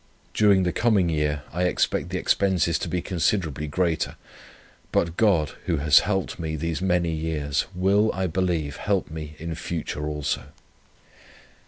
During 0.33 0.63
the 0.63 0.73
coming 0.73 1.09
year 1.09 1.43
I 1.53 1.65
expect 1.65 2.09
the 2.09 2.17
expenses 2.17 2.79
to 2.79 2.87
be 2.87 3.03
considerably 3.03 3.67
greater. 3.67 4.15
But 4.91 5.15
God, 5.15 5.49
who 5.67 5.77
has 5.77 5.99
helped 5.99 6.39
me 6.39 6.55
these 6.55 6.81
many 6.81 7.11
years, 7.11 7.67
will, 7.75 8.11
I 8.11 8.25
believe, 8.25 8.77
help 8.77 9.11
me 9.11 9.35
in 9.37 9.53
future 9.53 10.07
also. 10.07 10.45